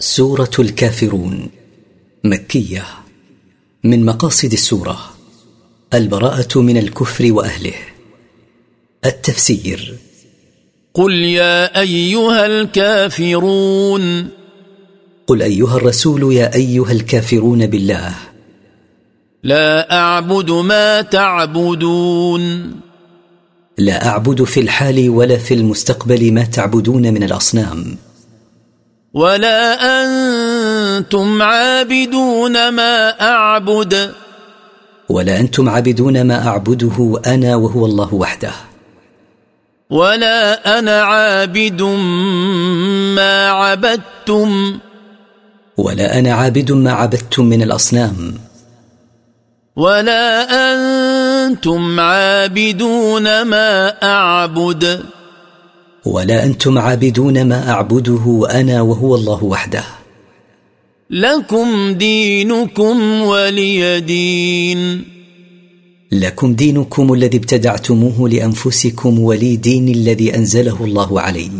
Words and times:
سورة 0.00 0.50
الكافرون 0.58 1.48
مكية 2.24 2.84
من 3.84 4.04
مقاصد 4.04 4.52
السورة 4.52 4.98
البراءة 5.94 6.58
من 6.60 6.76
الكفر 6.76 7.32
وأهله. 7.32 7.74
التفسير 9.04 9.96
قل 10.94 11.12
يا 11.12 11.80
أيها 11.80 12.46
الكافرون. 12.46 14.28
قل 15.26 15.42
أيها 15.42 15.76
الرسول 15.76 16.32
يا 16.32 16.54
أيها 16.54 16.92
الكافرون 16.92 17.66
بالله. 17.66 18.14
لا 19.42 19.92
أعبد 19.92 20.50
ما 20.50 21.02
تعبدون. 21.02 22.74
لا 23.78 24.06
أعبد 24.06 24.44
في 24.44 24.60
الحال 24.60 25.10
ولا 25.10 25.36
في 25.36 25.54
المستقبل 25.54 26.32
ما 26.32 26.44
تعبدون 26.44 27.14
من 27.14 27.22
الأصنام. 27.22 27.96
ولا 29.14 29.74
أنتم 29.82 31.42
عابدون 31.42 32.68
ما 32.68 33.20
أعبد. 33.20 34.12
ولا 35.08 35.40
أنتم 35.40 35.68
عابدون 35.68 36.22
ما 36.22 36.46
أعبده 36.46 37.20
أنا 37.26 37.56
وهو 37.56 37.86
الله 37.86 38.14
وحده. 38.14 38.52
ولا 39.90 40.78
أنا 40.78 41.02
عابد 41.02 41.82
ما 43.16 43.48
عبدتم. 43.50 44.78
ولا 45.76 46.18
أنا 46.18 46.32
عابد 46.32 46.72
ما 46.72 46.92
عبدتم 46.92 47.44
من 47.44 47.62
الأصنام. 47.62 48.34
ولا 49.76 50.46
أنتم 50.74 52.00
عابدون 52.00 53.42
ما 53.42 54.02
أعبد. 54.02 55.04
ولا 56.04 56.44
أنتم 56.44 56.78
عابدون 56.78 57.44
ما 57.44 57.70
أعبده 57.70 58.46
أنا 58.50 58.80
وهو 58.80 59.14
الله 59.14 59.44
وحده. 59.44 59.84
لكم 61.10 61.92
دينكم 61.92 63.22
ولي 63.22 64.00
دين. 64.00 65.04
لكم 66.12 66.54
دينكم 66.54 67.12
الذي 67.12 67.36
ابتدعتموه 67.36 68.28
لأنفسكم 68.28 69.18
ولي 69.18 69.56
دين 69.56 69.88
الذي 69.88 70.36
أنزله 70.36 70.84
الله 70.84 71.20
علي 71.20 71.50